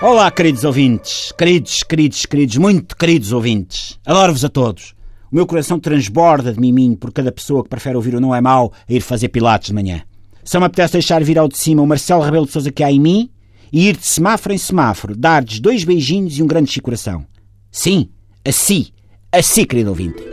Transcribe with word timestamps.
Olá, 0.00 0.30
queridos 0.30 0.62
ouvintes. 0.64 1.32
Queridos, 1.32 1.82
queridos, 1.82 2.24
queridos, 2.24 2.56
muito 2.56 2.96
queridos 2.96 3.32
ouvintes. 3.32 3.98
Adoro-vos 4.06 4.44
a 4.44 4.48
todos. 4.48 4.94
O 5.30 5.34
meu 5.34 5.46
coração 5.46 5.78
transborda 5.78 6.52
de 6.52 6.60
miminho 6.60 6.96
por 6.96 7.12
cada 7.12 7.32
pessoa 7.32 7.62
que 7.62 7.68
prefere 7.68 7.96
ouvir 7.96 8.14
o 8.14 8.20
Não 8.20 8.34
é 8.34 8.40
Mau 8.40 8.72
a 8.88 8.92
ir 8.92 9.00
fazer 9.00 9.28
pilates 9.28 9.68
de 9.68 9.74
manhã. 9.74 10.02
Só 10.44 10.60
me 10.60 10.66
apetece 10.66 10.94
deixar 10.94 11.22
vir 11.22 11.38
ao 11.38 11.48
de 11.48 11.58
cima 11.58 11.82
o 11.82 11.86
Marcelo 11.86 12.22
Rebelo 12.22 12.46
de 12.46 12.52
Sousa 12.52 12.70
que 12.70 12.84
há 12.84 12.90
em 12.90 13.00
mim 13.00 13.28
e 13.72 13.88
ir 13.88 13.96
de 13.96 14.06
semáforo 14.06 14.54
em 14.54 14.58
semáforo, 14.58 15.16
dar-lhes 15.16 15.60
dois 15.60 15.84
beijinhos 15.84 16.38
e 16.38 16.42
um 16.42 16.46
grande 16.46 16.72
de 16.72 16.80
coração. 16.80 17.26
Sim, 17.70 18.08
assim, 18.46 18.86
assim, 19.32 19.64
querido 19.64 19.90
ouvinte. 19.90 20.27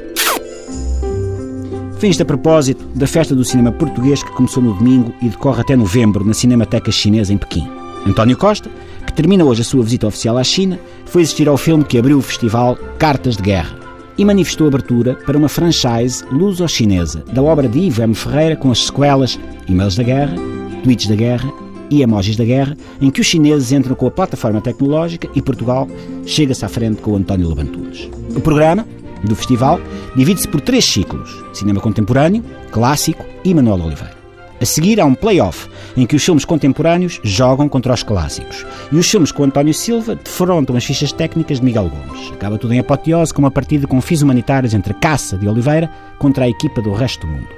Fins 2.06 2.22
a 2.22 2.26
propósito 2.26 2.86
da 2.94 3.08
festa 3.08 3.34
do 3.34 3.44
cinema 3.44 3.72
português 3.72 4.22
que 4.22 4.32
começou 4.34 4.62
no 4.62 4.76
domingo 4.76 5.12
e 5.24 5.28
decorre 5.28 5.62
até 5.62 5.76
novembro 5.76 6.24
na 6.24 6.36
Cinemateca 6.36 6.92
Chinesa 6.92 7.34
em 7.34 7.38
Pequim. 7.40 7.68
António 8.06 8.38
Costa, 8.38 8.70
que 9.08 9.12
termina 9.12 9.44
hoje 9.44 9.62
a 9.62 9.66
sua 9.66 9.82
visita 9.82 10.06
oficial 10.06 10.38
à 10.38 10.44
China, 10.44 10.80
foi 11.08 11.24
assistir 11.24 11.50
ao 11.50 11.58
filme 11.58 11.84
que 11.84 11.98
abriu 11.98 12.20
o 12.20 12.22
festival 12.22 12.78
Cartas 13.00 13.38
de 13.38 13.42
Guerra 13.42 13.76
e 14.20 14.24
manifestou 14.24 14.68
abertura 14.68 15.16
para 15.26 15.36
uma 15.36 15.50
franchise 15.50 16.24
luso-chinesa 16.32 17.24
da 17.34 17.42
obra 17.42 17.68
de 17.68 17.80
Ivo 17.80 18.04
M. 18.04 18.14
Ferreira 18.14 18.56
com 18.56 18.70
as 18.70 18.86
sequelas 18.86 19.40
E-mails 19.68 19.96
da 19.96 20.04
Guerra, 20.04 20.36
Tweets 20.84 21.08
da 21.08 21.16
Guerra 21.16 21.52
e 21.90 22.04
Emojis 22.04 22.36
da 22.36 22.46
Guerra, 22.46 22.78
em 23.02 23.10
que 23.10 23.22
os 23.22 23.26
chineses 23.26 23.72
entram 23.72 23.96
com 23.96 24.06
a 24.06 24.12
plataforma 24.12 24.62
tecnológica 24.62 25.28
e 25.34 25.42
Portugal 25.42 25.90
chega-se 26.24 26.64
à 26.64 26.70
frente 26.70 27.02
com 27.02 27.14
o 27.14 27.16
António 27.16 27.50
Levantudes. 27.50 28.08
O 28.36 28.42
programa 28.42 28.86
do 29.28 29.36
festival 29.36 29.80
divide-se 30.16 30.48
por 30.48 30.62
três 30.62 30.86
ciclos: 30.86 31.44
cinema 31.54 31.82
contemporâneo, 31.82 32.44
clássico 32.72 33.26
e 33.44 33.54
Manuel 33.54 33.86
Oliveira. 33.86 34.16
A 34.62 34.66
seguir 34.66 35.02
há 35.02 35.06
um 35.06 35.14
play-off 35.14 35.68
em 35.98 36.06
que 36.06 36.16
os 36.16 36.24
filmes 36.24 36.46
contemporâneos 36.46 37.20
jogam 37.24 37.68
contra 37.68 37.94
os 37.94 38.04
clássicos 38.04 38.66
e 38.92 38.96
os 38.96 39.10
filmes 39.10 39.32
com 39.32 39.44
António 39.44 39.74
Silva 39.74 40.16
defrontam 40.16 40.76
as 40.76 40.86
fichas 40.86 41.12
técnicas 41.12 41.60
de 41.60 41.66
Miguel 41.66 41.90
Gomes. 41.90 42.32
Acaba 42.32 42.58
tudo 42.58 42.74
em 42.74 42.80
apoteose 42.80 43.34
com 43.34 43.42
uma 43.42 43.52
partida 43.52 43.86
com 43.86 44.00
fins 44.00 44.22
humanitários 44.22 44.74
entre 44.74 44.94
caça 44.94 45.38
de 45.38 45.48
Oliveira 45.48 45.90
contra 46.18 46.46
a 46.46 46.50
equipa 46.50 46.82
do 46.82 46.94
resto 46.94 47.28
do 47.28 47.34
mundo. 47.34 47.50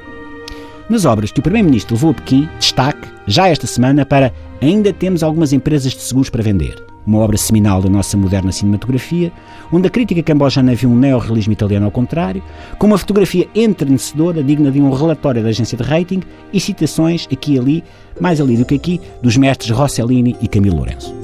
Nas 0.89 1.05
obras 1.05 1.31
que 1.31 1.39
o 1.39 1.43
Primeiro-Ministro 1.43 1.95
levou 1.95 2.11
a 2.11 2.13
Pequim, 2.13 2.49
destaque, 2.57 3.07
já 3.27 3.47
esta 3.47 3.67
semana, 3.67 4.05
para 4.05 4.33
Ainda 4.61 4.91
temos 4.91 5.21
algumas 5.21 5.53
empresas 5.53 5.93
de 5.93 6.01
seguros 6.01 6.29
para 6.29 6.41
vender 6.41 6.96
uma 7.07 7.19
obra 7.19 7.37
seminal 7.37 7.81
da 7.81 7.89
nossa 7.89 8.17
moderna 8.17 8.51
cinematografia, 8.51 9.31
onde 9.71 9.87
a 9.87 9.89
crítica 9.89 10.21
cambojana 10.21 10.75
viu 10.75 10.89
um 10.89 10.95
neorrealismo 10.95 11.53
italiano 11.53 11.85
ao 11.85 11.91
contrário, 11.91 12.43
com 12.77 12.85
uma 12.85 12.97
fotografia 12.97 13.47
entrenecedora, 13.55 14.43
digna 14.43 14.69
de 14.69 14.81
um 14.81 14.91
relatório 14.91 15.41
da 15.41 15.49
agência 15.49 15.77
de 15.77 15.83
rating 15.83 16.21
e 16.51 16.59
citações 16.59 17.25
aqui 17.31 17.53
e 17.53 17.59
ali, 17.59 17.83
mais 18.19 18.41
ali 18.41 18.57
do 18.57 18.65
que 18.65 18.75
aqui, 18.75 18.99
dos 19.23 19.37
mestres 19.37 19.71
Rossellini 19.71 20.35
e 20.41 20.47
Camilo 20.49 20.75
Lourenço. 20.75 21.15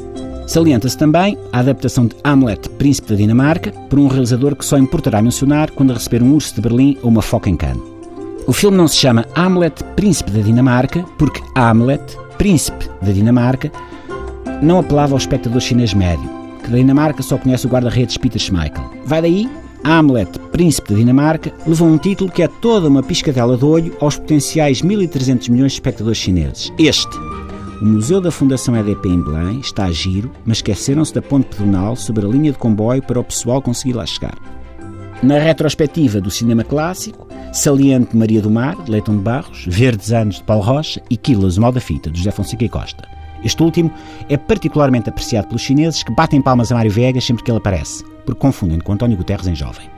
Salienta-se 0.48 0.98
também 0.98 1.38
a 1.52 1.60
adaptação 1.60 2.06
de 2.06 2.16
Hamlet, 2.24 2.70
Príncipe 2.72 3.10
da 3.10 3.16
Dinamarca, 3.16 3.72
por 3.90 4.00
um 4.00 4.08
realizador 4.08 4.56
que 4.56 4.66
só 4.66 4.78
importará 4.78 5.22
mencionar 5.22 5.72
quando 5.72 5.94
receber 5.94 6.22
um 6.24 6.34
urso 6.34 6.56
de 6.56 6.62
Berlim 6.62 6.98
ou 7.02 7.10
uma 7.10 7.22
foca 7.22 7.50
em 7.50 7.58
Cannes. 7.58 7.82
O 8.46 8.52
filme 8.52 8.76
não 8.76 8.88
se 8.88 8.98
chama 8.98 9.26
Hamlet, 9.36 9.84
Príncipe 9.96 10.32
da 10.32 10.42
Dinamarca, 10.42 11.04
porque 11.18 11.42
Hamlet, 11.56 12.02
Príncipe 12.38 12.90
da 13.02 13.12
Dinamarca, 13.12 13.72
não 14.64 14.80
apelava 14.80 15.14
ao 15.14 15.18
espectador 15.18 15.62
chinês 15.62 15.94
médio, 15.94 16.30
que 16.64 16.70
da 16.72 16.78
Dinamarca 16.78 17.22
só 17.22 17.38
conhece 17.38 17.68
o 17.68 17.70
guarda-redes 17.70 18.18
Peter 18.18 18.42
Schmeichel. 18.42 18.90
Vai 19.06 19.22
daí, 19.22 19.50
Hamlet, 19.84 20.40
príncipe 20.52 20.94
da 20.94 21.00
Dinamarca, 21.00 21.52
levou 21.68 21.88
um 21.88 21.98
título 21.98 22.32
que 22.32 22.42
é 22.42 22.48
toda 22.48 22.88
uma 22.88 23.04
piscadela 23.04 23.58
de 23.58 23.66
olho 23.66 23.96
aos 24.00 24.18
potenciais 24.18 24.82
1.300 24.82 25.50
milhões 25.50 25.74
de 25.74 25.78
espectadores 25.78 26.18
chineses. 26.18 26.72
Este. 26.80 27.18
O 27.82 27.86
Museu 27.86 28.22
da 28.22 28.32
Fundação 28.32 28.78
EDP 28.78 29.10
em 29.10 29.22
Belém 29.22 29.60
está 29.60 29.86
a 29.86 29.92
giro, 29.92 30.32
mas 30.46 30.60
esqueceram-se 30.60 31.14
da 31.14 31.22
ponte 31.22 31.54
pedonal 31.54 31.98
sobre 31.98 32.26
a 32.26 32.30
linha 32.30 32.54
de 32.54 32.58
comboio 32.58 33.04
para 33.04 33.20
o 33.20 33.24
pessoal 33.24 33.62
conseguir 33.62 33.94
lá 33.94 34.06
chegar. 34.06 34.38
Na 35.22 35.38
retrospectiva 35.38 36.22
do 36.22 36.32
cinema 36.32 36.64
clássico, 36.64 37.28
saliente 37.52 38.16
Maria 38.16 38.42
do 38.42 38.50
Mar, 38.50 38.82
de 38.84 38.92
Leitão 38.92 39.18
de 39.18 39.22
Barros, 39.22 39.66
Verdes 39.68 40.14
Anos, 40.14 40.36
de 40.38 40.44
Paulo 40.44 40.64
Rocha 40.64 41.02
e 41.10 41.18
Quilas, 41.18 41.58
Mal 41.58 41.74
da 41.74 41.82
Fita, 41.82 42.10
de 42.10 42.20
José 42.20 42.32
Fonseca 42.32 42.64
e 42.64 42.70
Costa. 42.70 43.13
Este 43.44 43.62
último 43.62 43.92
é 44.30 44.38
particularmente 44.38 45.10
apreciado 45.10 45.48
pelos 45.48 45.62
chineses 45.62 46.04
que 46.04 46.14
batem 46.14 46.42
palmas 46.42 46.72
a 46.72 46.76
Mário 46.76 46.92
Viegas 46.92 47.26
sempre 47.26 47.44
que 47.44 47.52
ele 47.52 47.58
aparece, 47.58 48.04
porque 48.26 48.40
confundem 48.40 48.80
com 48.80 48.94
António 48.94 49.18
Guterres 49.18 49.48
em 49.48 49.56
jovem. 49.56 49.94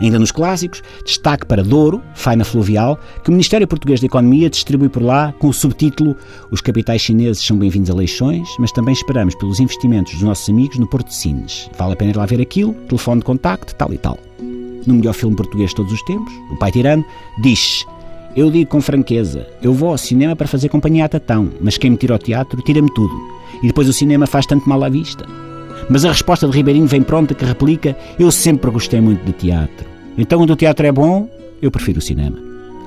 Ainda 0.00 0.18
nos 0.18 0.32
clássicos, 0.32 0.82
destaque 1.04 1.46
para 1.46 1.62
Douro, 1.62 2.02
faina 2.14 2.44
fluvial, 2.44 2.98
que 3.22 3.30
o 3.30 3.32
Ministério 3.32 3.66
Português 3.66 4.00
da 4.00 4.06
Economia 4.06 4.50
distribui 4.50 4.88
por 4.88 5.02
lá 5.02 5.32
com 5.38 5.48
o 5.48 5.52
subtítulo 5.52 6.16
Os 6.50 6.60
capitais 6.60 7.00
chineses 7.00 7.44
são 7.44 7.56
bem-vindos 7.56 7.90
a 7.90 7.94
Leixões, 7.94 8.48
mas 8.58 8.72
também 8.72 8.92
esperamos 8.92 9.34
pelos 9.36 9.60
investimentos 9.60 10.12
dos 10.14 10.22
nossos 10.22 10.48
amigos 10.48 10.78
no 10.78 10.88
Porto 10.88 11.08
de 11.08 11.14
Sines. 11.14 11.70
Vale 11.78 11.92
a 11.92 11.96
pena 11.96 12.10
ir 12.10 12.16
lá 12.16 12.26
ver 12.26 12.40
aquilo, 12.40 12.74
telefone 12.88 13.20
de 13.20 13.26
contacto, 13.26 13.74
tal 13.76 13.92
e 13.92 13.98
tal. 13.98 14.18
No 14.86 14.94
melhor 14.94 15.14
filme 15.14 15.36
português 15.36 15.70
de 15.70 15.76
todos 15.76 15.92
os 15.92 16.02
tempos, 16.02 16.32
O 16.50 16.56
Pai 16.56 16.72
Tirano, 16.72 17.04
diz 17.40 17.86
eu 18.36 18.50
digo 18.50 18.70
com 18.70 18.80
franqueza, 18.80 19.46
eu 19.62 19.72
vou 19.72 19.90
ao 19.90 19.98
cinema 19.98 20.34
para 20.34 20.48
fazer 20.48 20.68
companhia 20.68 21.04
a 21.04 21.08
Tatão, 21.08 21.50
mas 21.60 21.78
quem 21.78 21.90
me 21.90 21.96
tira 21.96 22.14
ao 22.14 22.18
teatro, 22.18 22.60
tira-me 22.62 22.92
tudo. 22.92 23.14
E 23.62 23.68
depois 23.68 23.88
o 23.88 23.92
cinema 23.92 24.26
faz 24.26 24.44
tanto 24.44 24.68
mal 24.68 24.82
à 24.82 24.88
vista. 24.88 25.24
Mas 25.88 26.04
a 26.04 26.08
resposta 26.08 26.46
de 26.48 26.56
Ribeirinho 26.56 26.86
vem 26.86 27.02
pronta 27.02 27.34
que 27.34 27.44
replica, 27.44 27.96
eu 28.18 28.30
sempre 28.32 28.70
gostei 28.70 29.00
muito 29.00 29.24
de 29.24 29.32
teatro. 29.32 29.86
Então 30.18 30.38
quando 30.38 30.50
o 30.50 30.56
teatro 30.56 30.86
é 30.86 30.90
bom, 30.90 31.28
eu 31.62 31.70
prefiro 31.70 31.98
o 31.98 32.02
cinema. 32.02 32.36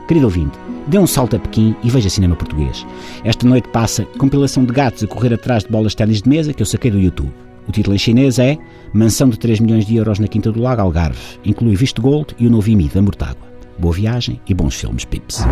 Querido 0.08 0.26
ouvinte, 0.26 0.58
dê 0.88 0.98
um 0.98 1.08
salto 1.08 1.36
a 1.36 1.40
Pequim 1.40 1.76
e 1.84 1.90
veja 1.90 2.10
cinema 2.10 2.36
português. 2.36 2.86
Esta 3.24 3.48
noite 3.48 3.70
passa 3.70 4.04
compilação 4.18 4.66
de 4.66 4.74
gatos 4.74 5.04
a 5.04 5.08
correr 5.08 5.34
atrás 5.34 5.64
de 5.64 5.70
bolas 5.70 5.92
de 5.92 5.98
ténis 5.98 6.22
de 6.22 6.30
mesa 6.30 6.54
que 6.54 6.62
eu 6.62 6.66
saquei 6.66 6.92
do 6.92 7.00
YouTube. 7.00 7.32
O 7.68 7.72
título 7.72 7.96
em 7.96 8.00
chinês 8.00 8.40
é 8.40 8.58
Mansão 8.94 9.30
de 9.30 9.38
3 9.38 9.60
milhões 9.60 9.86
de 9.86 9.96
euros 9.96 10.20
na 10.20 10.28
Quinta 10.28 10.52
do 10.52 10.62
Lago 10.62 10.82
Algarve. 10.82 11.20
Inclui 11.44 11.76
Visto 11.76 12.02
Gold 12.02 12.36
e 12.40 12.48
o 12.48 12.50
novo 12.50 12.70
IMI 12.70 12.88
da 12.88 13.02
Mortágua. 13.02 13.47
Boa 13.78 13.94
viagem 13.94 14.42
e 14.48 14.54
bons 14.54 14.76
filmes, 14.76 15.06
Pips. 15.06 15.44